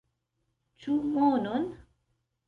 Ĉu 0.85 0.95
monon? 1.17 1.67